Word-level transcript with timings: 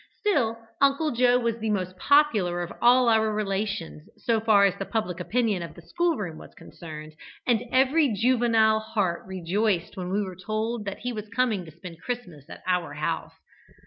Still, 0.21 0.57
Uncle 0.81 1.11
Joe 1.11 1.37
was 1.37 1.59
the 1.59 1.69
most 1.69 1.95
popular 1.95 2.63
of 2.63 2.73
all 2.81 3.07
our 3.07 3.31
relations 3.31 4.09
so 4.17 4.39
far 4.41 4.65
as 4.65 4.73
the 4.79 4.83
public 4.85 5.19
opinion 5.19 5.61
of 5.61 5.75
the 5.75 5.83
school 5.83 6.17
room 6.17 6.39
was 6.39 6.55
concerned, 6.55 7.13
and 7.45 7.65
every 7.71 8.11
juvenile 8.11 8.79
heart 8.79 9.21
rejoiced 9.27 9.95
when 9.97 10.09
we 10.09 10.23
were 10.23 10.35
told 10.35 10.85
that 10.85 10.97
he 11.01 11.13
was 11.13 11.29
coming 11.29 11.65
to 11.65 11.71
spend 11.71 12.01
Christmas 12.01 12.49
at 12.49 12.63
our 12.65 12.95
home. 12.95 13.29